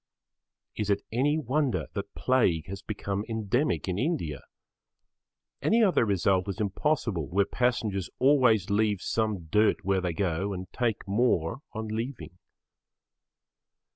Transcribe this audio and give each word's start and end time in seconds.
Is 0.75 0.89
it 0.89 1.03
any 1.11 1.37
wonder 1.37 1.85
that 1.93 2.15
plague 2.15 2.65
has 2.65 2.81
become 2.81 3.23
endemic 3.29 3.87
in 3.87 3.99
India? 3.99 4.41
Any 5.61 5.83
other 5.83 6.05
result 6.07 6.49
is 6.49 6.59
impossible 6.59 7.27
where 7.27 7.45
passengers 7.45 8.09
always 8.17 8.71
leave 8.71 8.99
some 9.01 9.45
dirt 9.45 9.85
where 9.85 10.01
they 10.01 10.13
go 10.13 10.53
and 10.53 10.65
take 10.73 11.07
more 11.07 11.59
on 11.73 11.87
leaving. 11.89 12.39